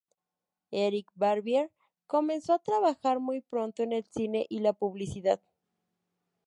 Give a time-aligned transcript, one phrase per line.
[0.71, 1.69] Éric Barbier
[2.07, 5.39] comenzó a trabajar muy pronto en el cine y la publicidad.